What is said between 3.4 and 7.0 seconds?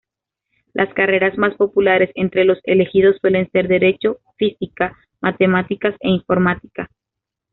ser Derecho, Físicas, Matemáticas e Informática.